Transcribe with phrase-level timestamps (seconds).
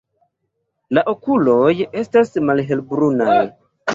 [0.97, 3.37] La okuloj estas malhelbrunaj.